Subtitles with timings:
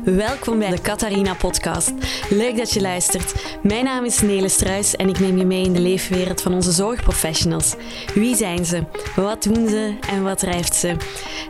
[0.00, 1.92] Welkom bij de Catharina Podcast.
[2.30, 3.58] Leuk dat je luistert.
[3.62, 6.72] Mijn naam is Nele Struis en ik neem je mee in de leefwereld van onze
[6.72, 7.74] zorgprofessionals.
[8.14, 8.84] Wie zijn ze?
[9.16, 10.96] Wat doen ze en wat drijft ze?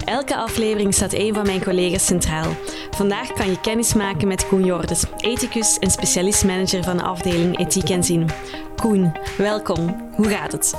[0.05, 2.57] Elke aflevering staat een van mijn collega's centraal.
[2.91, 7.89] Vandaag kan je kennis maken met Koen Jordes, ethicus en specialist-manager van de afdeling Ethiek
[7.89, 8.31] en Zin.
[8.77, 10.11] Koen, welkom.
[10.15, 10.75] Hoe gaat het?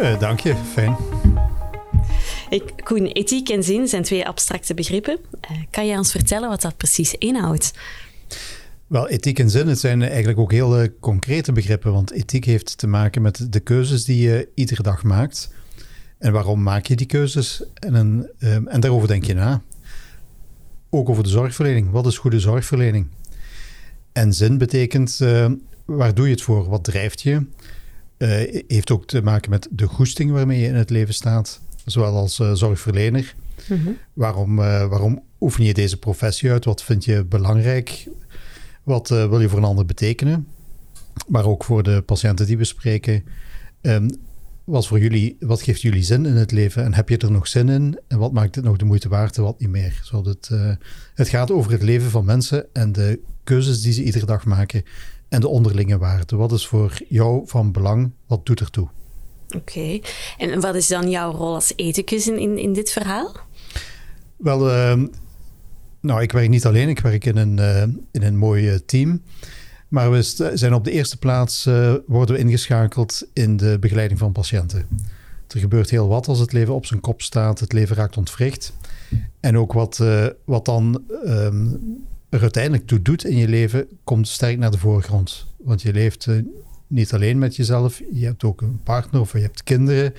[0.00, 0.96] Uh, dank je, fijn.
[2.50, 5.18] Ik, Koen, ethiek en zin zijn twee abstracte begrippen.
[5.50, 7.72] Uh, kan je ons vertellen wat dat precies inhoudt?
[8.86, 12.78] Wel, ethiek en zin, het zijn eigenlijk ook heel uh, concrete begrippen, want ethiek heeft
[12.78, 15.50] te maken met de keuzes die je iedere dag maakt.
[16.18, 17.62] En waarom maak je die keuzes?
[17.74, 19.62] En, uh, en daarover denk je na.
[20.90, 21.90] Ook over de zorgverlening.
[21.90, 23.06] Wat is goede zorgverlening?
[24.12, 25.18] En zin betekent,
[25.84, 26.68] waar doe je het voor?
[26.68, 27.46] Wat drijft je?
[28.66, 32.38] heeft ook te maken met de goesting waarmee je in het leven staat zowel als
[32.38, 33.34] uh, zorgverlener.
[33.68, 33.90] Mhm.
[34.12, 36.64] waarom, uh, waarom oefen je deze professie uit?
[36.64, 38.08] Wat vind je belangrijk?
[38.82, 40.46] Wat uh, wil je voor een ander betekenen?
[41.28, 43.24] Maar ook voor de patiënten die we spreken.
[43.80, 44.10] Um,
[44.64, 46.84] wat, voor jullie, wat geeft jullie zin in het leven?
[46.84, 48.00] En heb je er nog zin in?
[48.08, 50.00] En wat maakt het nog de moeite waard en wat niet meer?
[50.04, 50.76] Zodat het,
[51.14, 54.82] het gaat over het leven van mensen en de keuzes die ze iedere dag maken.
[55.28, 56.38] En de onderlinge waarden.
[56.38, 58.12] Wat is voor jou van belang?
[58.26, 58.88] Wat doet ertoe?
[59.56, 60.00] Oké.
[60.38, 63.36] En wat is dan jouw rol als ethicus in, in, in dit verhaal?
[64.36, 65.02] Wel, uh,
[66.00, 66.88] nou, ik werk niet alleen.
[66.88, 69.22] Ik werk in een, uh, in een mooi uh, team.
[69.88, 74.32] Maar we zijn op de eerste plaats uh, worden we ingeschakeld in de begeleiding van
[74.32, 74.86] patiënten.
[75.48, 78.72] Er gebeurt heel wat als het leven op zijn kop staat, het leven raakt ontwricht.
[79.40, 80.02] En ook wat,
[80.44, 81.80] wat dan um,
[82.28, 85.46] er uiteindelijk toe doet in je leven, komt sterk naar de voorgrond.
[85.56, 86.26] Want je leeft
[86.90, 90.14] niet alleen met jezelf, je hebt ook een partner of je hebt kinderen.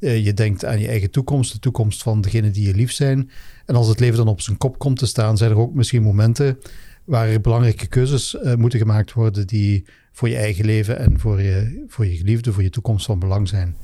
[0.00, 3.30] Uh, je denkt aan je eigen toekomst, de toekomst van degenen die je lief zijn.
[3.66, 6.02] En als het leven dan op zijn kop komt te staan, zijn er ook misschien
[6.02, 6.58] momenten
[7.04, 11.42] waar er belangrijke keuzes uh, moeten gemaakt worden die voor je eigen leven en voor
[11.42, 13.76] je, voor je geliefde, voor je toekomst van belang zijn.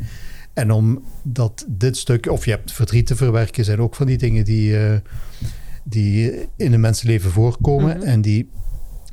[0.52, 4.44] En omdat dit stuk, of je hebt verdriet te verwerken, zijn ook van die dingen
[4.44, 4.94] die, uh,
[5.84, 8.06] die in een mensenleven voorkomen mhm.
[8.06, 8.48] en die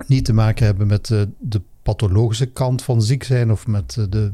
[0.07, 4.05] niet te maken hebben met de, de pathologische kant van ziek zijn of met eh,
[4.09, 4.31] de,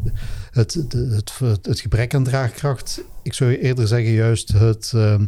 [0.51, 3.01] het, het, het, gebrek aan draagkracht.
[3.23, 5.19] Ik zou eerder zeggen juist het, uh,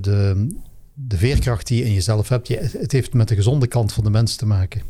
[0.00, 0.46] de,
[0.94, 2.48] de veerkracht die je in jezelf hebt.
[2.48, 4.82] Je, het heeft met de gezonde kant van de mens te maken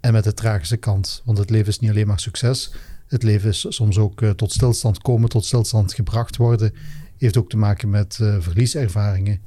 [0.00, 1.22] en met de tragische kant.
[1.24, 2.72] Want het leven is niet alleen maar succes.
[3.06, 6.74] Het leven is soms ook uh, tot stilstand komen, tot stilstand gebracht worden.
[7.18, 9.40] Heeft ook te maken met verlieservaringen.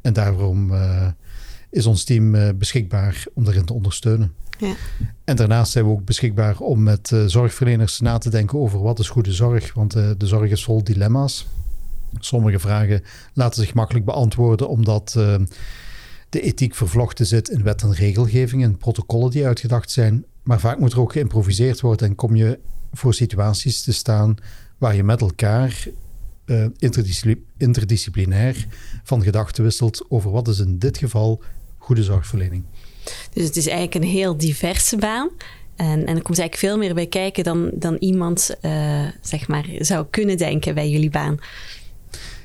[0.00, 0.72] En daarom
[1.70, 4.32] is ons team beschikbaar om daarin te ondersteunen.
[5.24, 8.98] En daarnaast zijn we ook beschikbaar om met uh, zorgverleners na te denken over wat
[8.98, 9.74] is goede zorg.
[9.74, 11.46] Want uh, de zorg is vol dilemma's.
[12.18, 15.36] Sommige vragen laten zich makkelijk beantwoorden omdat uh,
[16.28, 20.24] de ethiek vervlochten zit in wet en regelgeving en protocollen die uitgedacht zijn.
[20.42, 22.58] Maar vaak moet er ook geïmproviseerd worden en kom je
[22.92, 24.34] voor situaties te staan
[24.78, 25.86] waar je met elkaar
[27.56, 28.66] interdisciplinair
[29.04, 31.42] van gedachten wisselt over wat is in dit geval
[31.84, 32.64] goede zorgverlening.
[33.32, 35.30] Dus het is eigenlijk een heel diverse baan.
[35.76, 39.64] En, en er komt eigenlijk veel meer bij kijken dan, dan iemand uh, zeg maar,
[39.78, 41.38] zou kunnen denken bij jullie baan.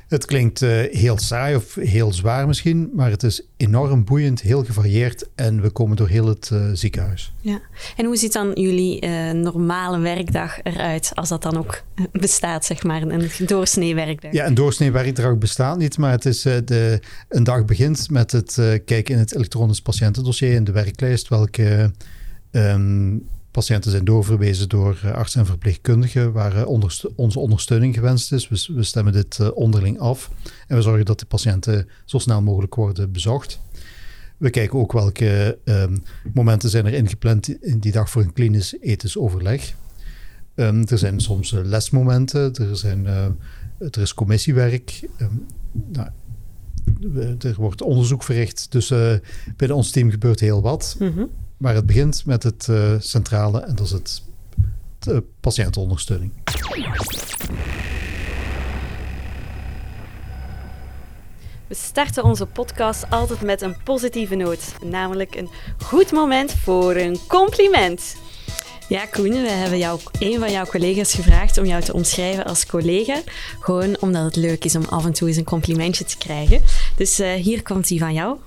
[0.09, 4.63] Het klinkt uh, heel saai of heel zwaar misschien, maar het is enorm boeiend, heel
[4.63, 7.33] gevarieerd en we komen door heel het uh, ziekenhuis.
[7.41, 7.59] Ja.
[7.95, 12.83] En hoe ziet dan jullie uh, normale werkdag eruit, als dat dan ook bestaat, zeg
[12.83, 14.31] maar, een doorsnee werkdag?
[14.31, 16.99] Ja, een doorsnee werkdag bestaat niet, maar het is de,
[17.29, 18.53] een dag begint met het
[18.85, 21.91] kijken in het elektronisch patiëntendossier in de werklijst, welke
[22.51, 26.67] um, Patiënten zijn doorverwezen door eh, artsen en verpleegkundigen waar eh,
[27.15, 28.49] onze ondersteuning gewenst is.
[28.49, 30.31] We, we stemmen dit eh, onderling af
[30.67, 33.59] en we zorgen dat de patiënten zo snel mogelijk worden bezocht.
[34.37, 35.97] We kijken ook welke ehm,
[36.33, 39.75] momenten zijn er ingepland in die dag voor een klinisch ethisch overleg.
[40.55, 43.07] Um, er zijn soms lesmomenten, er, zijn,
[43.91, 45.09] is commissiewerk.
[45.21, 45.45] Um,
[45.91, 46.09] nou,
[47.39, 48.71] er wordt onderzoek verricht.
[48.71, 49.13] Dus uh,
[49.55, 50.95] binnen ons team gebeurt heel wat.
[50.99, 51.29] Mm
[51.59, 54.21] maar het begint met het uh, centrale en dat is het,
[54.99, 56.31] de eh, patiëntenondersteuning.
[61.67, 67.17] We starten onze podcast altijd met een positieve noot, namelijk een goed moment voor een
[67.27, 68.15] compliment.
[68.87, 72.65] Ja, Koen, we hebben jou, een van jouw collega's gevraagd om jou te omschrijven als
[72.65, 73.21] collega.
[73.59, 76.61] Gewoon omdat het leuk is om af en toe eens een complimentje te krijgen.
[76.95, 78.37] Dus uh, hier komt die van jou.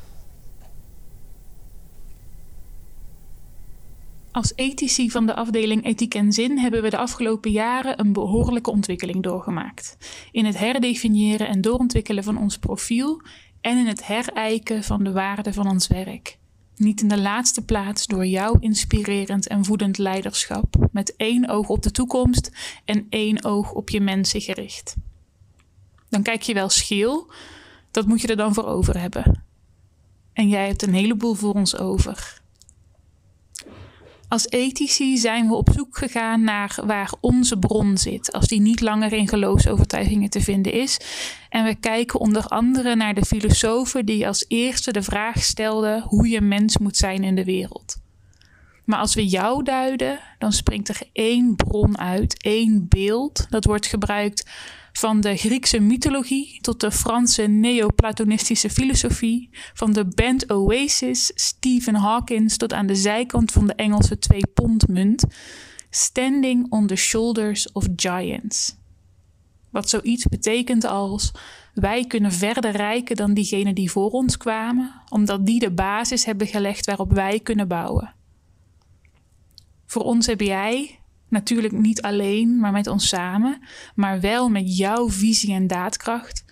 [4.32, 8.70] Als ethici van de afdeling Ethiek en Zin hebben we de afgelopen jaren een behoorlijke
[8.70, 9.96] ontwikkeling doorgemaakt.
[10.31, 13.23] In het herdefiniëren en doorontwikkelen van ons profiel
[13.61, 16.38] en in het herijken van de waarde van ons werk.
[16.76, 21.82] Niet in de laatste plaats door jouw inspirerend en voedend leiderschap, met één oog op
[21.82, 22.50] de toekomst
[22.85, 24.96] en één oog op je mensen gericht.
[26.08, 27.32] Dan kijk je wel scheel,
[27.90, 29.44] dat moet je er dan voor over hebben.
[30.32, 32.41] En jij hebt een heleboel voor ons over.
[34.32, 38.81] Als ethici zijn we op zoek gegaan naar waar onze bron zit, als die niet
[38.81, 41.00] langer in geloofsovertuigingen te vinden is.
[41.49, 46.29] En we kijken onder andere naar de filosofen die als eerste de vraag stelden hoe
[46.29, 48.01] je mens moet zijn in de wereld.
[48.92, 53.46] Maar als we jou duiden, dan springt er één bron uit, één beeld.
[53.48, 54.50] Dat wordt gebruikt
[54.92, 62.56] van de Griekse mythologie tot de Franse neoplatonistische filosofie, van de band Oasis, Stephen Hawkins
[62.56, 65.24] tot aan de zijkant van de Engelse twee pond munt,
[65.90, 68.76] standing on the shoulders of giants.
[69.70, 71.32] Wat zoiets betekent als
[71.74, 76.46] wij kunnen verder rijken dan diegenen die voor ons kwamen, omdat die de basis hebben
[76.46, 78.20] gelegd waarop wij kunnen bouwen.
[79.92, 80.98] Voor ons heb jij,
[81.28, 83.60] Natuurlijk niet alleen, maar met ons samen.
[83.94, 86.44] Maar wel met jouw visie en daadkracht.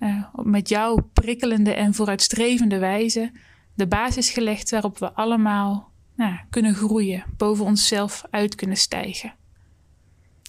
[0.00, 3.30] Uh, met jouw prikkelende en vooruitstrevende wijze.
[3.74, 7.24] De basis gelegd waarop we allemaal nou, kunnen groeien.
[7.36, 9.34] Boven onszelf uit kunnen stijgen.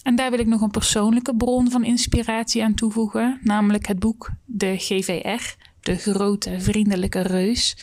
[0.02, 3.38] En daar wil ik nog een persoonlijke bron van inspiratie aan toevoegen.
[3.42, 5.56] Namelijk het boek De GVR.
[5.80, 7.76] De grote vriendelijke reus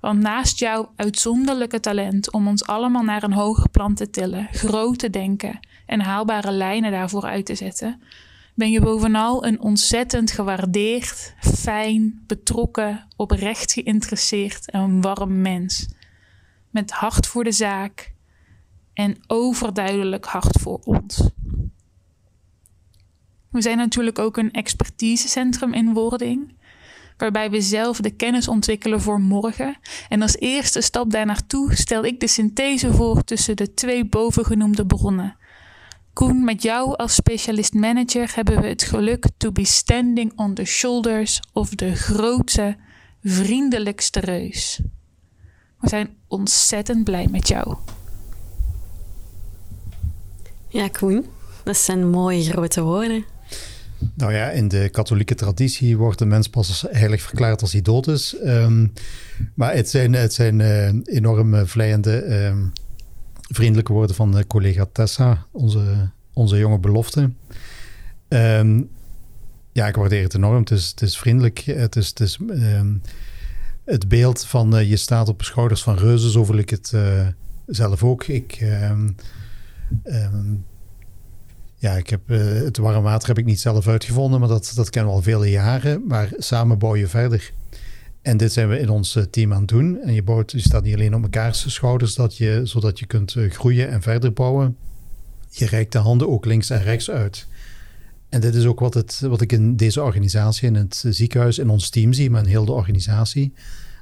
[0.00, 4.98] want naast jouw uitzonderlijke talent om ons allemaal naar een hoger plan te tillen, groot
[4.98, 8.02] te denken en haalbare lijnen daarvoor uit te zetten,
[8.54, 15.88] ben je bovenal een ontzettend gewaardeerd, fijn, betrokken, oprecht geïnteresseerd en warm mens.
[16.70, 18.12] Met hart voor de zaak
[18.94, 21.30] en overduidelijk hart voor ons.
[23.50, 26.56] We zijn natuurlijk ook een expertisecentrum in wording
[27.18, 29.76] waarbij we zelf de kennis ontwikkelen voor morgen.
[30.08, 34.86] En als eerste stap daar naartoe stel ik de synthese voor tussen de twee bovengenoemde
[34.86, 35.36] bronnen.
[36.12, 40.64] Koen, met jou als specialist manager hebben we het geluk to be standing on the
[40.64, 42.76] shoulders of de grootste,
[43.22, 44.80] vriendelijkste reus.
[45.80, 47.76] We zijn ontzettend blij met jou.
[50.68, 51.26] Ja, Koen,
[51.64, 53.24] dat zijn mooie grote woorden.
[54.14, 58.06] Nou ja, in de katholieke traditie wordt de mens pas heilig verklaard als hij dood
[58.06, 58.36] is.
[58.36, 58.86] Ehm,
[59.54, 62.66] maar het zijn, het zijn uh, enorm vleiende, uh,
[63.40, 67.30] vriendelijke woorden van de collega Tessa, onze, onze jonge belofte.
[68.28, 68.82] Ehm,
[69.72, 70.58] ja, ik waardeer het enorm.
[70.58, 71.58] Het is, het is vriendelijk.
[71.58, 72.38] Het is, het, is
[73.84, 76.94] het beeld van je staat op de schouders van reuzen, zo voel ik het
[77.66, 78.24] zelf ook.
[78.24, 78.64] Ik
[81.78, 84.90] ja, ik heb, uh, het warm water heb ik niet zelf uitgevonden, maar dat, dat
[84.90, 86.06] kennen we al vele jaren.
[86.06, 87.52] Maar samen bouw je verder.
[88.22, 90.00] En dit zijn we in ons eh, team aan het doen.
[90.00, 93.34] En je, bouwt, je staat niet alleen op mekaars schouders, dat je, zodat je kunt
[93.34, 94.76] eh, groeien en verder bouwen.
[95.50, 97.46] Je reikt de handen ook links en rechts uit.
[98.28, 101.68] En dit is ook wat, het, wat ik in deze organisatie, in het ziekenhuis, in
[101.68, 103.52] ons team zie, maar in heel de organisatie.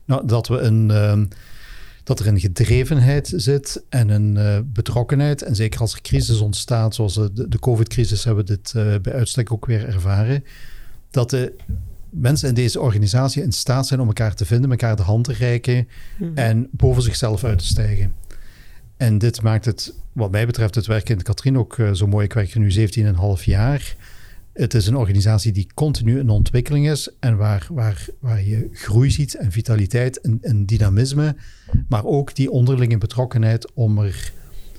[0.04, 1.24] Nou, dat we een ehm,
[2.06, 5.42] dat er een gedrevenheid zit en een uh, betrokkenheid.
[5.42, 9.12] En zeker als er crisis ontstaat, zoals de, de COVID-crisis hebben we dit uh, bij
[9.12, 10.44] uitstek ook weer ervaren.
[11.10, 11.54] Dat de
[12.10, 15.32] mensen in deze organisatie in staat zijn om elkaar te vinden, elkaar de hand te
[15.32, 15.88] reiken
[16.18, 16.30] mhm.
[16.34, 18.14] en boven zichzelf uit te stijgen.
[18.96, 22.06] En dit maakt het, wat mij betreft, het werk in de Katrien ook uh, zo
[22.06, 22.24] mooi.
[22.24, 22.88] Ik werk er nu
[23.38, 23.96] 17,5 jaar.
[24.56, 29.10] Het is een organisatie die continu in ontwikkeling is en waar, waar, waar je groei
[29.10, 31.36] ziet en vitaliteit en, en dynamisme,
[31.88, 34.32] maar ook die onderlinge betrokkenheid om er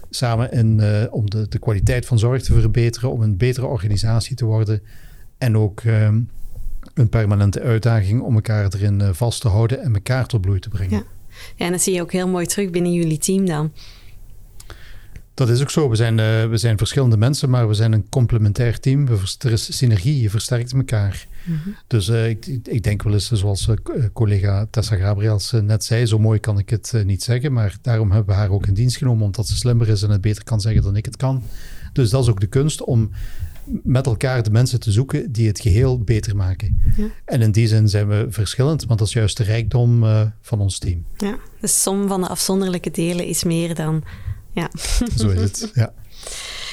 [0.09, 4.35] samen in, uh, om de, de kwaliteit van zorg te verbeteren, om een betere organisatie
[4.35, 4.81] te worden
[5.37, 6.09] en ook uh,
[6.93, 10.69] een permanente uitdaging om elkaar erin uh, vast te houden en elkaar tot bloei te
[10.69, 10.97] brengen.
[10.97, 11.03] Ja.
[11.55, 13.71] ja, en dat zie je ook heel mooi terug binnen jullie team dan.
[15.37, 15.89] Dat is ook zo.
[15.89, 19.05] We zijn, uh, we zijn verschillende mensen, maar we zijn een complementair team.
[19.05, 21.27] We, er is synergie, je versterkt elkaar.
[21.43, 21.75] Mm -hmm.
[21.87, 23.75] Dus uh, ik, ik, denk wel eens, zoals uh,
[24.13, 27.53] collega Tessa Gabriels net zei, zo mooi kan ik het niet zeggen.
[27.53, 30.21] Maar daarom hebben we haar ook in dienst genomen, omdat ze slimmer is en het
[30.21, 31.43] beter kan zeggen dan ik het kan.
[31.93, 33.11] Dus dat is ook de kunst om
[33.83, 36.81] met elkaar de mensen te zoeken die het geheel beter maken.
[36.95, 37.07] Ja.
[37.25, 40.05] En in die zin zijn we verschillend, want dat is juist de rijkdom
[40.41, 41.05] van ons team.
[41.17, 44.03] Ja, de som van de afzonderlijke delen is meer dan
[44.57, 44.69] ja.
[45.17, 45.93] Zo is het, ja.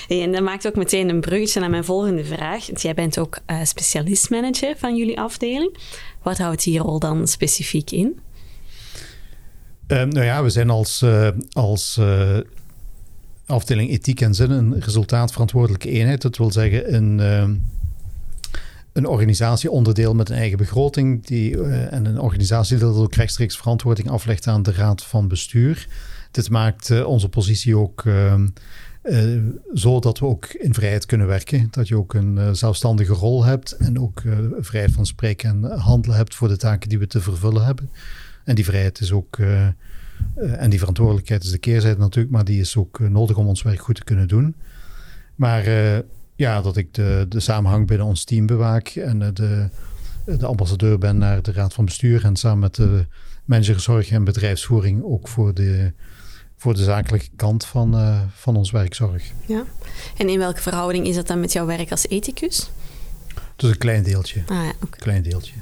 [0.09, 2.67] en dat maakt ook meteen een bruggetje naar mijn volgende vraag.
[2.67, 5.77] Want jij bent ook uh, specialistmanager van jullie afdeling.
[6.23, 8.21] Wat houdt die rol dan specifiek in?
[9.87, 12.39] Um, nou ja, we zijn als, uh, als uh,
[13.47, 16.23] afdeling ethiek en zin een resultaatverantwoordelijke eenheid.
[16.23, 17.19] Dat wil zeggen een,
[18.93, 21.27] een organisatieonderdeel met een eigen begroting.
[21.27, 25.89] Die, en een organisatie dat ook rechtstreeks verantwoording aflegt aan de raad van bestuur.
[26.35, 28.47] Dit maakt onze positie ook ehm,
[29.03, 31.69] uh, zodat we ook in vrijheid kunnen werken.
[31.71, 34.23] Dat je ook een uh, zelfstandige rol hebt en ook
[34.59, 37.91] vrijheid van spreken en handelen hebt voor de taken die we te vervullen hebben.
[38.45, 39.39] En die vrijheid is ook,
[40.35, 43.81] en die verantwoordelijkheid is de keerzijde natuurlijk, maar die is ook nodig om ons werk
[43.81, 44.55] goed te kunnen doen.
[45.35, 45.65] Maar
[46.37, 49.69] ja, dat ik de, de samenhang binnen ons team bewaak en de,
[50.25, 53.07] de ambassadeur ben naar de raad van bestuur en samen met de
[53.45, 55.93] managerzorg en bedrijfsvoering ook voor de
[56.65, 59.23] voor de zakelijke kant van, uh, van ons werkzorg.
[59.47, 59.65] Ja.
[60.17, 62.71] En in welke verhouding is dat dan met jouw werk als ethicus?
[63.57, 64.43] Dus een klein deeltje.
[64.47, 65.55] Ah, ja, Klein deeltje.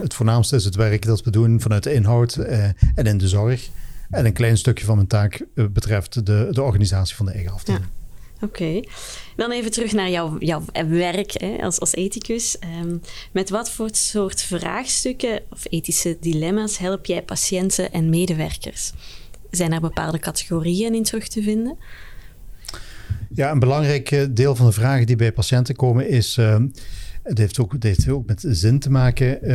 [0.00, 3.28] Het voornaamste is het werk dat we doen vanuit de inhoud uh, en in de
[3.28, 3.68] zorg.
[4.10, 7.52] En een klein stukje van mijn taak uh, betreft de, de organisatie van de eigen
[7.52, 7.84] afdeling.
[7.84, 8.46] Ja.
[8.46, 8.88] Oké, okay.
[9.36, 12.56] dan even terug naar jouw, jouw werk hè, als, als ethicus.
[12.82, 13.00] Um,
[13.32, 18.92] met wat voor soort vraagstukken of ethische dilemma's help jij patiënten en medewerkers?
[19.56, 21.76] Zijn er bepaalde categorieën in terug te vinden?
[23.34, 26.56] Ja, een belangrijk eh, deel van de vragen die bij patiënten komen is, uh,
[27.22, 29.50] het, heeft ook, het heeft ook met zin te maken.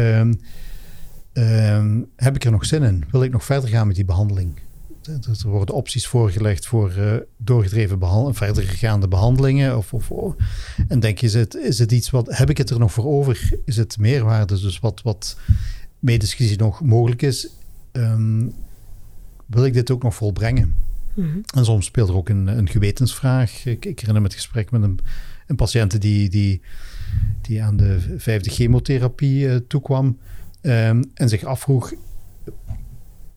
[1.33, 1.85] Uh,
[2.15, 3.03] heb ik er nog zin in?
[3.11, 4.59] Wil ik nog verder gaan met die behandeling?
[5.03, 9.77] Er worden opties voorgelegd voor uh, doorgedreven behand verdergaande behandelingen.
[9.77, 10.35] Of, of, of,
[10.87, 13.05] en denk je, is het, is het iets wat, heb ik het er nog voor
[13.05, 13.49] over?
[13.65, 15.37] Is het meerwaarde, dus wat, wat
[15.99, 17.49] medisch gezien nog mogelijk is?
[17.91, 18.53] Um,
[19.47, 20.75] wil ik dit ook nog volbrengen?
[21.15, 23.65] Mm En soms speelt er ook een, een gewetensvraag.
[23.65, 24.99] Ik, ik, herinner me het gesprek met een,
[25.47, 26.61] een patiënt die, die,
[27.41, 30.17] die aan de vijfde chemotherapie uh, toekwam
[30.61, 31.93] um, en zich afvroeg,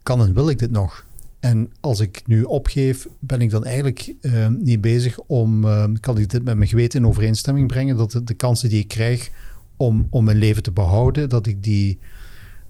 [0.02, 1.06] kan en wil ik dit nog?
[1.40, 6.18] En als ik nu opgeef, ben ik dan eigenlijk uh, niet bezig om, uh, kan
[6.18, 9.30] ik dit met mijn geweten in overeenstemming brengen, dat de, de, kansen die ik krijg
[9.76, 11.98] om, om mijn leven te behouden, dat ik die,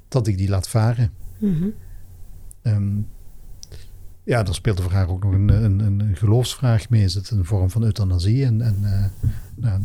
[0.08, 1.10] dat ik die laat varen.
[1.38, 1.74] Mm -hmm.
[2.62, 3.06] um,
[4.30, 7.04] ja, dan speelt de vraag ook nog een, een, een geloofsvraag mee.
[7.04, 8.44] Is het een vorm van euthanasie?
[8.44, 9.80] En, en, uh, nou,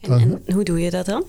[0.00, 1.24] en, en, hoe doe je dat dan?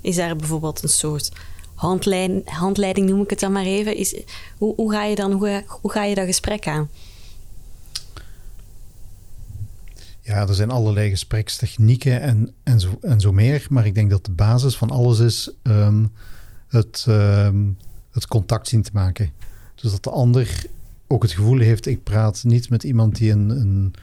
[0.00, 1.32] Is daar bijvoorbeeld een soort
[1.74, 3.96] handleiding, handleiding noem ik het dan maar even.
[3.96, 4.22] Is,
[4.58, 6.88] hoe, hoe, ga je dan, hoe, hoe ga je dat gesprek aan?
[10.20, 13.66] Ja, er zijn allerlei gesprekstechnieken en, en, zo, en zo meer.
[13.70, 16.12] Maar ik denk dat de basis van alles is um,
[16.66, 17.76] het, um,
[18.10, 19.32] het contact zien te maken.
[19.74, 20.66] Dus dat de ander
[21.08, 23.94] ook het gevoel heeft, ik praat niet met iemand die een, een,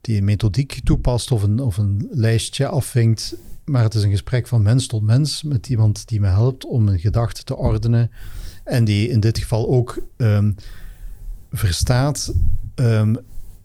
[0.00, 4.46] die een methodiek toepast of een, of een lijstje afvinkt, maar het is een gesprek
[4.46, 8.10] van mens tot mens met iemand die me helpt om een gedachte te ordenen
[8.64, 10.54] en die in dit geval ook um,
[11.52, 12.34] verstaat
[12.74, 13.16] um,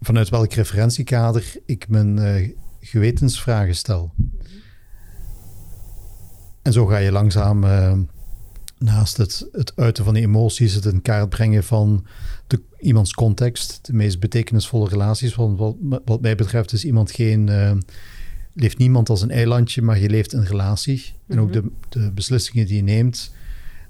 [0.02, 4.14] vanuit welk referentiekader ik mijn uh, gewetensvragen stel.
[6.62, 7.98] En zo ga je langzaam uh,
[8.82, 12.06] naast het, het uiten van die emoties, het in kaart brengen van
[12.48, 15.36] de, iemands context, de meest betekenisvolle relaties.
[15.36, 17.72] Want wat, wat mij betreft is iemand geen, uh,
[18.54, 21.14] leeft niemand als een eilandje, maar je leeft in relatie.
[21.28, 23.34] En ook de, de beslissingen die je neemt,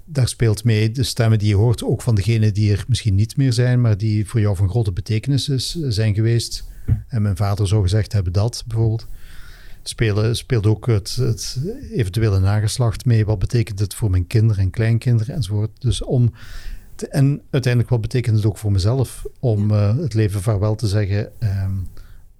[0.05, 3.37] daar speelt mee de stemmen die je hoort, ook van degenen die er misschien niet
[3.37, 6.69] meer zijn, maar die voor jou van grote betekenis is, zijn geweest.
[7.07, 9.07] En mijn vader zou gezegd hebben dat bijvoorbeeld
[9.83, 11.59] spelen, speelt ook het, het,
[11.91, 13.25] eventuele nageslacht mee.
[13.25, 15.71] Wat betekent het voor mijn kinderen en kleinkinderen enzovoort.
[15.79, 16.31] Dus om
[16.95, 20.87] te, en uiteindelijk wat betekent het ook voor mezelf om uh, het leven vaarwel te
[20.87, 21.87] zeggen um,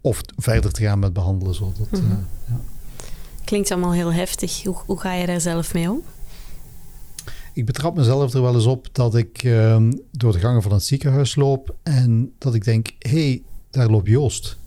[0.02, 1.56] of verder te gaan met behandelen.
[1.56, 2.12] Zo dat, mm -hmm.
[2.12, 2.18] uh,
[2.48, 2.60] ja.
[3.44, 4.64] Klinkt allemaal heel heftig.
[4.64, 6.04] Hoe, hoe ga je daar zelf mee om?
[7.54, 10.84] Ik betrap mezelf er wel eens op dat ik um, door de gangen van het
[10.84, 14.58] ziekenhuis loop en dat ik denk, hé, hey, daar loopt Joost.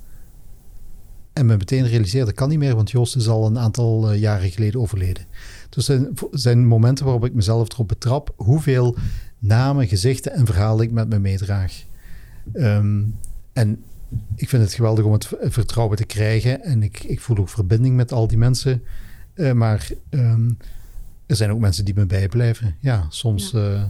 [1.34, 4.20] En me meteen realiseerde, dat kan niet meer, want Joost is al een aantal uh,
[4.20, 5.24] jaren geleden overleden.
[5.68, 8.96] Dus er zijn, zijn momenten waarop ik mezelf erop betrap hoeveel
[9.38, 11.82] namen, gezichten en verhalen ik met me meedraag.
[12.52, 13.14] Um,
[13.52, 13.82] en
[14.34, 16.62] ik vind het geweldig om het vertrouwen te krijgen.
[16.62, 18.82] En ik, ik voel ook verbinding met al die mensen.
[19.34, 20.58] Uh, maar um,
[21.26, 22.76] er zijn ook mensen die me bijblijven.
[22.80, 23.50] Ja, soms...
[23.50, 23.72] Ja.
[23.72, 23.82] Uh,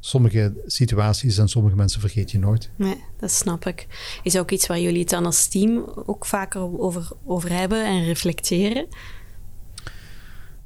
[0.00, 2.70] sommige situaties en sommige mensen vergeet je nooit.
[2.76, 3.86] Nee, dat snap ik.
[4.22, 8.04] Is ook iets waar jullie het dan als team ook vaker over, over hebben en
[8.04, 8.86] reflecteren?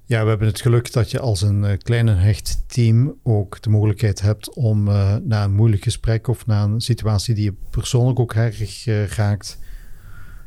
[0.05, 3.63] Ja, we hebben het geluk dat je als een uh, klein en hecht team ook
[3.63, 7.55] de mogelijkheid hebt om uh, na een moeilijk gesprek of na een situatie die je
[7.71, 9.59] persoonlijk ook erg uh, raakt,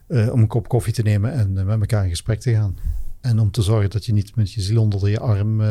[0.08, 2.78] om een kop koffie te nemen en met elkaar in gesprek te gaan.
[3.22, 5.62] En om te zorgen dat je niet met je ziel onder je arm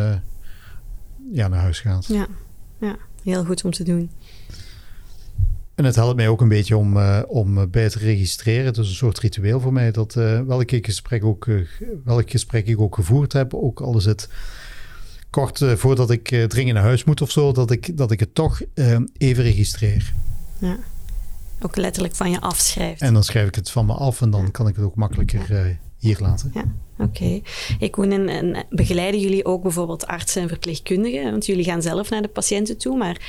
[1.30, 2.06] ja, naar huis gaat.
[2.06, 2.26] Ja,
[2.80, 4.10] ja, heel goed om te doen.
[5.74, 8.64] En het helpt mij ook een beetje om, uh, om bij te registreren.
[8.64, 11.66] Het is een soort ritueel voor mij dat uh, welk, gesprek ook, uh,
[12.04, 14.28] welk gesprek ik ook gevoerd heb, ook al is het
[15.30, 18.60] kort voordat ik dringend naar huis moet of zo, dat ik, dat ik het toch
[19.18, 20.14] even registreer.
[20.58, 20.78] Ja,
[21.60, 23.00] ook letterlijk van je afschrijft.
[23.00, 25.78] En dan schrijf ik het van me af en dan kan ik het ook makkelijker
[25.98, 26.50] hier laten.
[26.54, 26.64] Ja.
[26.98, 27.40] Oké.
[27.78, 31.30] Ik en, en, begeleiden jullie ook bijvoorbeeld artsen en verpleegkundigen?
[31.30, 33.20] Want jullie gaan zelf naar de patiënten toe, maar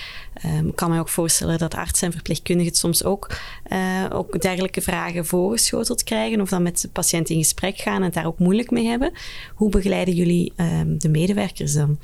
[0.46, 3.38] um, ik kan me ook voorstellen dat artsen en verpleegkundigen soms ook,
[3.72, 8.04] uh, ook dergelijke vragen voorgeschoteld krijgen of dan met de patiënt in gesprek gaan en
[8.04, 9.12] het daar ook moeilijk mee hebben.
[9.54, 12.00] Hoe begeleiden jullie um, de medewerkers dan?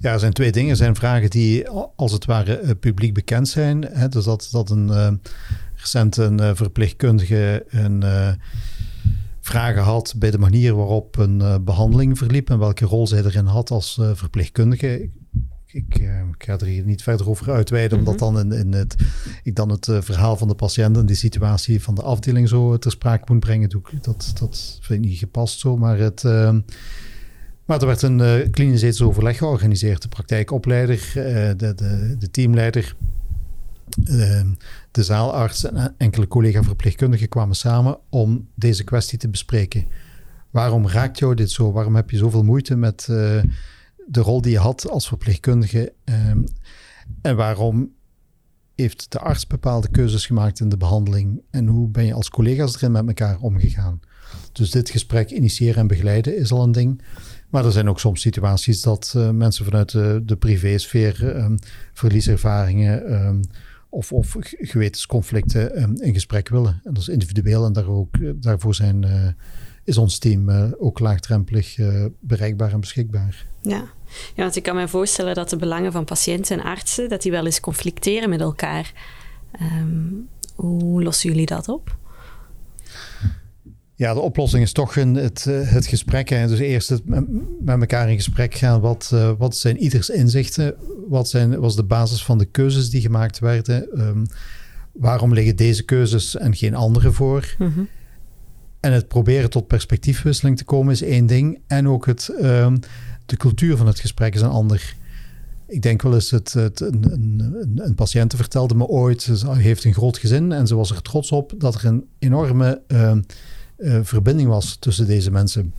[0.00, 0.70] Ja, er zijn twee dingen.
[0.70, 3.82] Er zijn vragen die als het ware uh, publiek bekend zijn.
[3.84, 4.08] Hè?
[4.08, 5.10] Dus dat, dat een uh,
[5.76, 8.04] recent een verpleegkundige een
[9.48, 13.46] vragen had bij de manier waarop een uh, behandeling verliep en welke rol zij erin
[13.46, 15.02] had als uh, verpleegkundige.
[15.02, 15.10] Ik,
[15.66, 18.24] ik, uh, ik, ga er hier niet verder over uitweiden, omdat mhm.
[18.24, 18.96] dan in, in het,
[19.42, 22.90] ik dan het verhaal van de patiënt en die situatie van de afdeling zo ter
[22.90, 23.82] sprake moet brengen.
[24.00, 26.22] Dat, dat vind ik niet gepast zo, maar het...
[27.64, 30.02] maar er werd een klinisch ethisch overleg georganiseerd.
[30.02, 31.10] De praktijkopleider,
[31.56, 32.94] de, de, de teamleider
[34.90, 39.86] de zaalarts en enkele collega-verpleegkundigen kwamen samen om deze kwestie te bespreken.
[40.50, 41.72] Waarom raakt jou dit zo?
[41.72, 43.16] Waarom heb je zoveel moeite met uh,
[44.06, 45.92] de rol die je had als verpleegkundige?
[46.04, 46.44] Um,
[47.22, 47.92] en waarom
[48.74, 51.42] heeft de arts bepaalde keuzes gemaakt in de behandeling?
[51.50, 54.00] En hoe ben je als collega's erin met elkaar omgegaan?
[54.52, 57.02] Dus dit gesprek initiëren en begeleiden is al een ding.
[57.50, 61.58] Maar er zijn ook soms situaties dat uh, mensen vanuit de, privésfeer um,
[61.92, 63.02] verlieservaringen
[63.88, 66.80] of, of gewetensconflicten um, in gesprek willen.
[66.84, 69.28] En dat is individueel en daar ook, eh, daarvoor zijn, uh,
[69.84, 71.78] is ons team uh, ook laagdrempelig
[72.20, 73.46] bereikbaar en beschikbaar.
[73.62, 73.90] Ja.
[74.34, 77.32] ja, want ik kan me voorstellen dat de belangen van patiënten en artsen, dat die
[77.32, 78.92] wel eens conflicteren met elkaar.
[79.60, 81.97] Um, hoe lossen jullie dat op?
[83.98, 86.28] Ja, de oplossing is toch een, het, eh, het gesprek.
[86.28, 86.46] Hè.
[86.46, 87.02] Dus eerst het
[87.60, 88.80] met elkaar in gesprek gaan.
[88.80, 90.74] Wat, uh, wat zijn ieders inzichten?
[91.08, 94.00] Wat zijn, was de basis van de keuzes die gemaakt werden?
[94.00, 94.26] Um,
[94.92, 97.54] waarom liggen deze keuzes en geen andere voor?
[97.58, 97.88] Mm -hmm.
[98.80, 101.60] En het proberen tot perspectiefwisseling te komen is één ding.
[101.66, 102.78] En ook het, um,
[103.26, 104.94] de cultuur van het gesprek is een ander.
[105.66, 109.84] Ik denk wel eens, het, het, een, een, een patiënt vertelde me ooit, ze heeft
[109.84, 112.82] een groot gezin en ze was er trots op dat er een enorme...
[112.88, 113.16] Uh,
[113.78, 115.72] uh, verbinding was tussen deze mensen.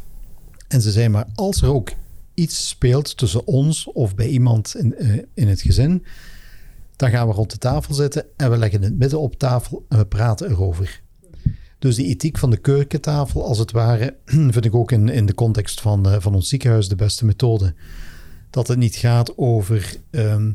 [0.68, 1.92] En ze zei maar, als er ook
[2.34, 6.06] iets speelt tussen ons of bij iemand in, uh, in het gezin,
[6.96, 9.98] dan gaan we rond de tafel zitten en we leggen het midden op tafel en
[9.98, 11.02] we praten erover.
[11.80, 14.16] Dus die ethiek van de keukentafel, als het ware,
[14.56, 17.74] vind ik ook in, in de context van, uh, van ons ziekenhuis de beste methode.
[18.50, 20.46] Dat het niet gaat over uh,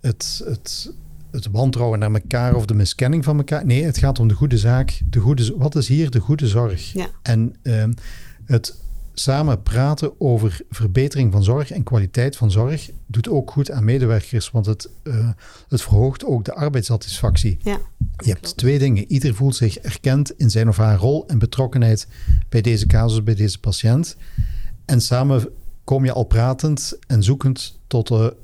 [0.00, 0.92] het, het
[1.36, 3.66] het wantrouwen naar elkaar of de miskenning van elkaar.
[3.66, 5.00] Nee, het gaat om de goede zaak.
[5.10, 6.92] De goede, wat is hier de goede zorg?
[6.92, 7.08] Ja.
[7.22, 7.84] En uh,
[8.44, 13.84] het samen praten over verbetering van zorg en kwaliteit van zorg doet ook goed aan
[13.84, 15.30] medewerkers, want het, uh,
[15.68, 17.58] het verhoogt ook de arbeidssatisfactie.
[17.62, 17.78] Ja,
[18.24, 19.12] je hebt twee dingen.
[19.12, 22.08] Ieder voelt zich erkend in zijn of haar rol en betrokkenheid
[22.48, 24.16] bij deze casus, bij deze patiënt.
[24.84, 25.48] En samen
[25.84, 28.36] kom je al pratend en zoekend tot de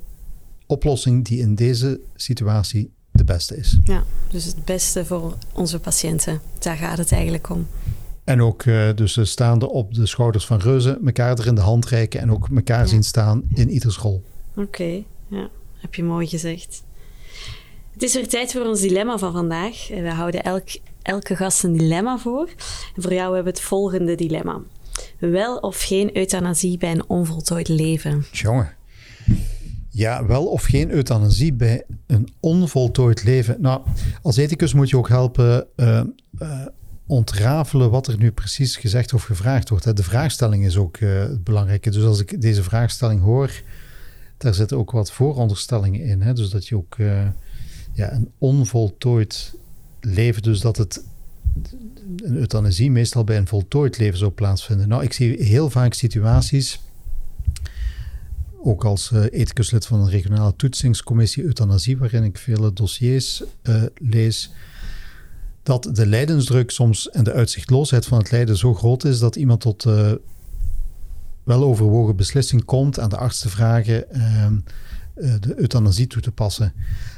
[0.72, 3.78] oplossing die in deze situatie de beste is.
[3.84, 6.40] Ja, dus het beste voor onze patiënten.
[6.58, 7.66] Daar gaat het eigenlijk om.
[8.24, 11.86] En ook uh, dus staande op de schouders van reuzen, elkaar er in de hand
[11.86, 12.86] reiken en ook elkaar ja.
[12.86, 14.22] zien staan in ieders rol.
[14.50, 16.82] Oké, okay, ja, heb je mooi gezegd.
[17.92, 19.88] Het is weer tijd voor ons dilemma van vandaag.
[19.88, 20.68] We houden elk,
[21.02, 22.48] elke gast een dilemma voor.
[22.96, 24.60] En voor jou hebben we het volgende dilemma.
[25.18, 28.24] Wel of geen euthanasie bij een onvoltooid leven?
[28.32, 28.76] Jongen.
[29.94, 33.56] Ja, wel of geen euthanasie bij een onvoltooid leven.
[33.60, 33.82] Nou,
[34.22, 36.00] als ethicus moet je ook helpen uh,
[36.38, 36.66] uh,
[37.06, 39.96] ontrafelen wat er nu precies gezegd of gevraagd wordt.
[39.96, 41.90] De vraagstelling is ook uh, het belangrijke.
[41.90, 43.62] Dus als ik deze vraagstelling hoor,
[44.36, 46.20] daar zitten ook wat vooronderstellingen in.
[46.20, 46.32] Hè?
[46.32, 46.96] Dus dat je ook
[47.92, 49.54] ja, een onvoltooid
[50.00, 51.04] leven, dus dat het
[52.16, 54.88] een euthanasie meestal bij een voltooid leven zou plaatsvinden.
[54.88, 56.80] Nou, ik zie heel vaak situaties
[58.62, 64.52] ook als uh, ethicus van een regionale toetsingscommissie euthanasie, waarin ik vele dossiers uh, lees,
[65.62, 69.60] dat de lijdensdruk soms en de uitzichtloosheid van het lijden zo groot is dat iemand
[69.60, 70.12] tot uh,
[71.44, 74.58] wel overwogen beslissing komt aan de arts te vragen ehm,
[75.14, 76.72] de euthanasie toe te passen.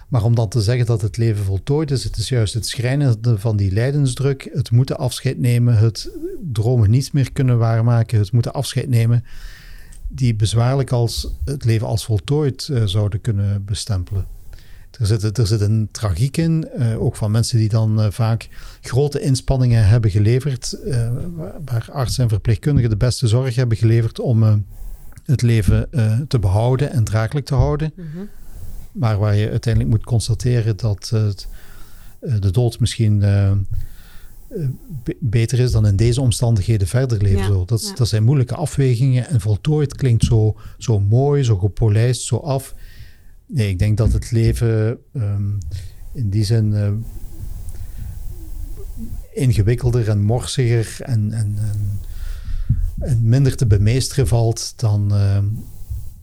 [0.09, 3.39] Maar om dan te zeggen dat het leven voltooid is, het is juist het schrijnende
[3.39, 6.11] van die lijdensdruk, het moeten afscheid nemen, het
[6.53, 9.25] dromen niet meer kunnen waarmaken, het moeten afscheid nemen
[10.09, 14.27] die bezwaarlijk als het leven als voltooid uh, zouden kunnen bestempelen.
[14.99, 18.49] er zit, er zit een tragiek in, uh, ook van mensen die dan uh, vaak
[18.81, 21.11] grote inspanningen hebben geleverd, uh,
[21.65, 24.65] waar artsen en verpleegkundigen de beste zorg hebben geleverd om
[25.25, 25.89] het leven
[26.29, 27.93] te behouden en draaglijk te houden.
[27.97, 28.29] Mm -hmm.
[28.93, 31.49] Maar waar je uiteindelijk moet constateren dat het,
[32.19, 33.23] de dood misschien
[35.19, 37.39] beter is dan in deze omstandigheden verder leven.
[37.39, 37.65] Ja, zo.
[37.65, 37.95] Dat, ja.
[37.95, 42.75] dat zijn moeilijke afwegingen en voltooid klinkt zo, zo mooi, zo gepolijst, zo af.
[43.47, 45.59] Nee, ik denk dat het leven um,
[46.13, 46.91] in die zin uh,
[49.33, 52.01] ingewikkelder en morsiger en, en, en,
[52.99, 55.39] en, minder te bemeesteren valt dan uh,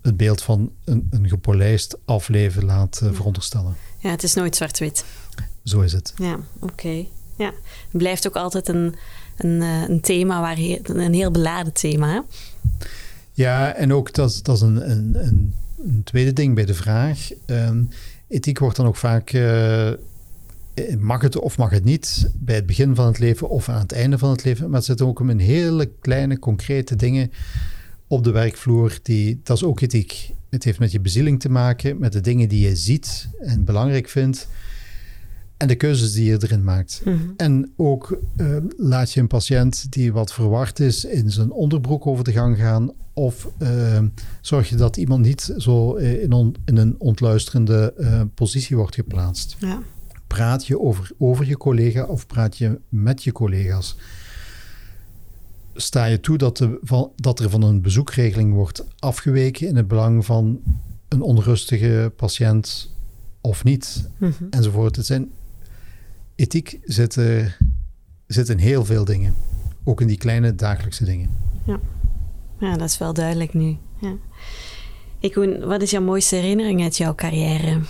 [0.02, 3.76] het beeld van een, een gepolijst afleven laat uh, veronderstellen.
[4.00, 5.06] Ja, het is nooit zwart-wit.
[5.64, 6.14] Zo is het.
[6.18, 7.06] Ja, oké.
[7.42, 7.54] Ja,
[7.92, 8.96] het blijft ook altijd een,
[9.38, 12.26] een, een thema, waar een heel beladen thema.
[13.32, 15.54] Ja, en ook dat, dat is een, een, een
[15.86, 17.30] een tweede ding bij de vraag.
[17.46, 17.90] Um,
[18.28, 19.34] ethiek wordt dan ook vaak.
[19.34, 19.90] Uh,
[21.00, 23.92] mag het of mag het niet bij het begin van het leven of aan het
[23.92, 24.66] einde van het leven.
[24.70, 27.32] Maar het zit ook in hele kleine, concrete dingen
[28.08, 29.00] op de werkvloer.
[29.02, 30.32] Die, dat is ook ethiek.
[30.50, 34.10] Het heeft met je bezieling te maken, met de dingen die je ziet en belangrijk
[34.10, 34.48] vindt.
[35.62, 37.02] En de keuzes die je erin maakt.
[37.06, 37.34] Mm -hmm.
[37.38, 42.24] En ook uh, laat je een patiënt die wat verward is in zijn onderbroek over
[42.24, 42.92] de gang gaan.
[43.14, 44.00] Of uh,
[44.42, 49.56] zorg je dat iemand niet zo in, on, in een ontluisterende uh, positie wordt geplaatst.
[49.60, 49.82] Ja.
[50.28, 53.98] Praat je over, over je collega of praat je met je collega's?
[55.76, 59.88] Sta je toe dat, de, van, dat er van een bezoekregeling wordt afgeweken in het
[59.88, 60.60] belang van
[61.08, 62.94] een onrustige patiënt
[63.42, 64.10] of niet?
[64.18, 64.48] Mm -hmm.
[64.50, 64.96] Enzovoort.
[64.96, 65.30] Het zijn
[66.36, 67.46] ethiek zit, uh,
[68.28, 69.36] zit in heel veel dingen.
[69.84, 71.30] Ook in die kleine dagelijkse dingen.
[71.66, 71.80] Ja,
[72.60, 73.78] ja dat is wel duidelijk nu.
[74.00, 74.16] Ja.
[75.20, 77.82] Ik, wat is jouw mooiste herinnering uit jouw carrière?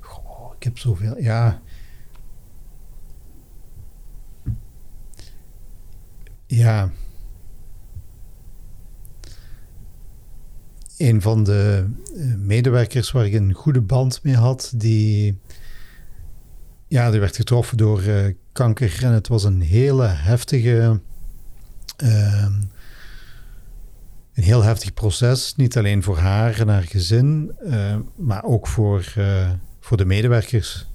[0.00, 1.18] Goh, ik heb zoveel.
[1.18, 1.62] Ja.
[6.46, 6.90] Ja.
[10.96, 15.38] Een van de eh, medewerkers waar ik een goede band mee had, die
[16.88, 21.00] ja, die werd getroffen door uh, kanker en het was een hele heftige,
[22.04, 22.46] uh,
[24.34, 25.54] een heel heftig proces.
[25.56, 30.86] Niet alleen voor haar en haar gezin, uh, maar ook voor, uh, voor de medewerkers.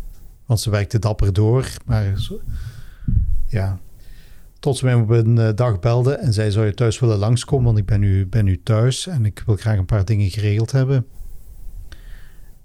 [0.46, 2.42] Want ze werkte dapper door, maar zo,
[3.48, 3.80] ja.
[4.60, 7.66] Tot ze mij op een dag belde en zei: Zou je thuis willen langskomen?
[7.66, 10.72] Want ik ben nu, ben nu thuis en ik wil graag een paar dingen geregeld
[10.72, 11.06] hebben.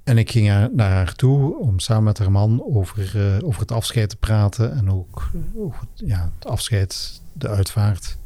[0.08, 3.72] En ik ging naar haar toe om samen met haar man over, uh, over het
[3.72, 8.18] afscheid te praten en ook over ja, het afscheid, de uitvaart.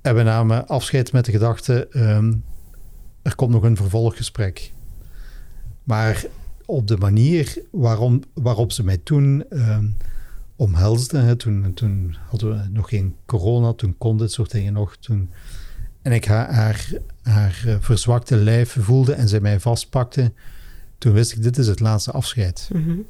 [0.00, 2.44] En we namen afscheid met de gedachte: um,
[3.22, 4.72] er komt nog een vervolggesprek.
[5.84, 6.24] Maar
[6.66, 9.96] op de manier waarom, waarop ze mij toen um,
[10.56, 14.96] omhelsde, toen, toen hadden we nog geen corona, toen kon dit soort dingen nog.
[14.96, 15.30] Toen,
[16.02, 16.90] en ik haar, haar,
[17.28, 20.32] haar eh, verzwakte lijf voelde en zij mij vastpakte,
[20.98, 22.70] toen wist ik, dit is het laatste afscheid.
[22.72, 23.06] Mm -hmm.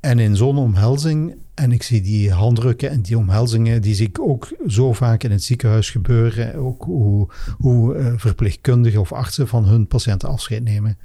[0.00, 4.20] En in zo'n omhelzing, en ik zie die handdrukken en die omhelzingen, die zie ik
[4.20, 6.54] ook zo vaak in het ziekenhuis gebeuren.
[6.54, 10.98] Ook hoe, hoe uh, verpleegkundigen of artsen van hun patiënten afscheid nemen.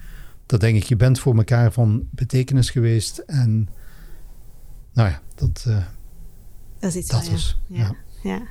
[0.45, 3.17] Dat denk ik, je bent voor elkaar van betekenis geweest.
[3.17, 3.69] En
[4.93, 5.85] nou ja, dat, uh,
[6.79, 7.77] dat is iets dat van, is, ja.
[7.77, 7.93] ja.
[8.23, 8.41] ja.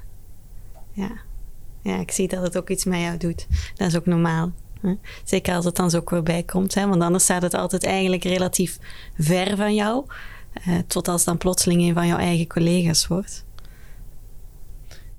[0.93, 1.27] ja
[1.83, 3.47] ja, ik zie dat het ook iets met jou doet.
[3.75, 4.53] Dat is ook normaal.
[4.81, 4.95] Hè?
[5.25, 6.75] Zeker als het dan zo voorbij komt.
[6.75, 6.87] Hè?
[6.87, 8.79] Want anders staat het altijd eigenlijk relatief
[9.19, 10.05] ver van jou.
[10.69, 13.47] Uh, tot als dan plotseling een van jouw eigen collega's wordt.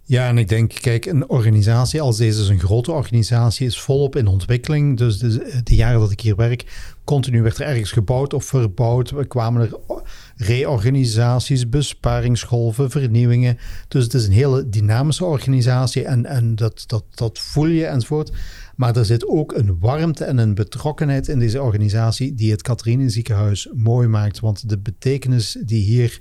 [0.10, 4.16] Ja, en ik denk, kijk, een organisatie als deze is een grote organisatie, is volop
[4.16, 4.98] in ontwikkeling.
[4.98, 9.12] Dus de, de, jaren dat ik hier werk, continu werd er ergens gebouwd of verbouwd.
[9.12, 10.02] We kwamen er
[10.36, 13.58] reorganisaties, besparingsgolven, vernieuwingen.
[13.88, 18.32] Dus het is een hele dynamische organisatie en, en dat, dat, dat voel je enzovoort.
[18.76, 23.10] Maar er zit ook een warmte en een betrokkenheid in deze organisatie die het Catharine
[23.10, 24.40] ziekenhuis mooi maakt.
[24.40, 26.20] Want de betekenis die hier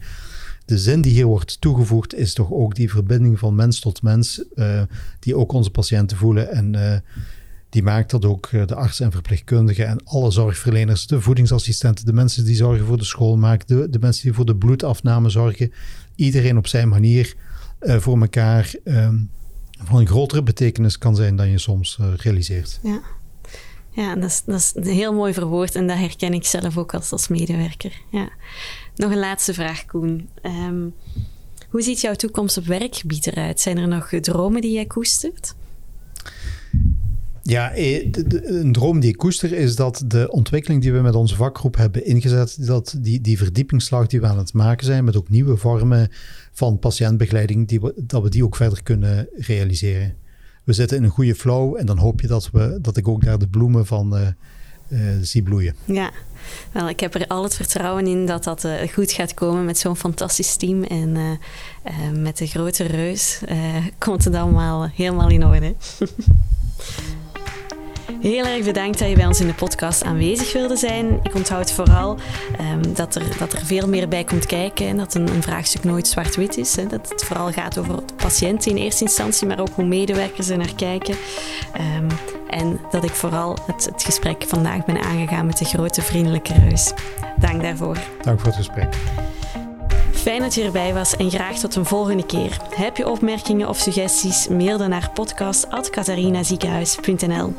[0.65, 4.45] de zin die hier wordt toegevoegd is toch ook die verbinding van mens tot mens,
[4.55, 4.83] uh,
[5.19, 6.51] die ook onze patiënten voelen.
[6.51, 6.97] En uh,
[7.69, 12.13] die maakt dat ook uh, de artsen en verpleegkundigen en alle zorgverleners, de voedingsassistenten, de
[12.13, 15.73] mensen die zorgen voor de schoolmaak, de, de mensen die voor de bloedafname zorgen,
[16.15, 17.35] iedereen op zijn manier
[17.81, 19.31] voor elkaar um,
[19.79, 22.81] van een grotere betekenis kan zijn dan je soms realiseert.
[22.83, 23.01] Ja.
[23.91, 27.13] Ja, dat is, dat is heel mooi verwoord en dat herken ik zelf ook als,
[27.13, 27.93] als medewerker.
[28.11, 28.29] Ja.
[28.97, 30.29] Nog een laatste vraag, Koen.
[30.43, 30.95] Um,
[31.69, 33.61] hoe ziet jouw toekomst op werkgebied eruit?
[33.61, 35.55] Zijn er nog dromen die jij koestert?
[37.49, 38.09] Ja, eh,
[38.43, 42.05] een droom die ik koester is dat de ontwikkeling die we met onze vakgroep hebben
[42.05, 46.09] ingezet, dat die, die verdiepingsslag die we aan het maken zijn met ook nieuwe vormen
[46.53, 50.15] van patiëntbegeleiding, die dat we die ook verder kunnen realiseren.
[50.65, 53.25] We zitten in een goede flow en dan hoop je dat, we, dat ik ook
[53.25, 54.27] daar de bloemen van uh,
[54.89, 55.75] uh, zie bloeien.
[55.85, 56.11] Ja,
[56.73, 59.97] wel, ik heb er al het vertrouwen in dat dat goed gaat komen met zo'n
[59.97, 60.83] fantastisch team.
[60.83, 61.39] En
[62.23, 63.41] met de grote reus
[63.99, 65.75] komt het allemaal helemaal in orde.
[68.21, 71.21] Heel erg bedankt dat je bij ons in de podcast aanwezig wilde zijn.
[71.23, 72.19] Ik onthoud vooral
[72.61, 76.07] um, dat, er, dat er veel meer bij komt kijken en dat een, vraagstuk nooit
[76.07, 76.77] zwart-wit is.
[76.77, 76.87] Hè.
[76.87, 80.57] Dat het vooral gaat over de patiënt in eerste instantie, maar ook hoe medewerkers er
[80.57, 81.15] naar kijken.
[81.97, 82.07] Um,
[82.51, 86.93] en dat ik vooral het, het gesprek vandaag ben aangegaan met de grote vriendelijke reus.
[87.39, 87.97] Dank daarvoor.
[88.23, 88.95] Dank voor het gesprek.
[90.19, 92.57] Fijn dat je erbij was en graag tot een volgende keer.
[92.75, 94.49] Heb je opmerkingen of suggesties?
[94.49, 97.55] Mail dan naar podcast.catharinaziekenhuis.nl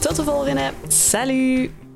[0.00, 0.72] Tot de volgende.
[0.88, 1.87] Salut!